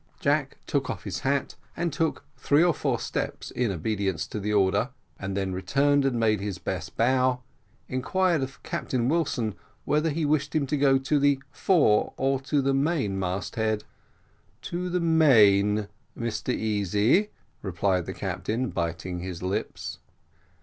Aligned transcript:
Jack 0.19 0.57
took 0.65 0.89
off 0.89 1.03
his 1.03 1.19
hat, 1.19 1.53
and 1.77 1.93
took 1.93 2.25
three 2.35 2.63
or 2.63 2.73
four 2.73 2.97
steps, 2.97 3.51
in 3.51 3.69
obedience 3.71 4.25
to 4.25 4.39
the 4.39 4.51
order 4.51 4.89
and 5.19 5.37
then 5.37 5.53
returned 5.53 6.05
and 6.05 6.19
made 6.19 6.41
his 6.41 6.57
best 6.57 6.97
bow 6.97 7.41
inquired 7.87 8.41
of 8.41 8.63
Captain 8.63 9.07
Wilson 9.09 9.53
whether 9.85 10.09
he 10.09 10.25
wished 10.25 10.55
him 10.55 10.65
to 10.65 10.75
go 10.75 10.97
to 10.97 11.19
the 11.19 11.37
fore 11.51 12.13
or 12.17 12.39
to 12.39 12.63
the 12.63 12.73
main 12.73 13.19
mast 13.19 13.57
head. 13.57 13.83
"To 14.63 14.89
the 14.89 14.99
main, 14.99 15.87
Mr 16.17 16.51
Easy," 16.51 17.29
replied 17.61 18.07
the 18.07 18.13
captain, 18.15 18.69
biting 18.71 19.19
his 19.19 19.43
lips. 19.43 19.99